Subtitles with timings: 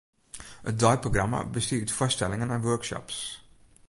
[0.69, 3.17] It deiprogramma bestie út foarstellingen en workshops.